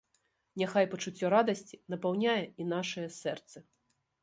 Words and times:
Няхай 0.61 0.87
пачуццё 0.93 1.29
радасці 1.35 1.79
напаўняе 1.95 2.41
і 2.65 2.69
нашыя 2.73 3.15
сэрцы. 3.21 3.57